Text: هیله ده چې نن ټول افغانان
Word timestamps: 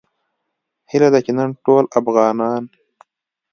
هیله 0.91 1.07
ده 1.13 1.19
چې 1.25 1.31
نن 1.37 1.49
ټول 1.65 1.83
افغانان 1.99 2.63